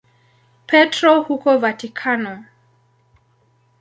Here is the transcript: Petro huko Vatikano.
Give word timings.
Petro 0.67 1.21
huko 1.23 1.57
Vatikano. 1.59 2.45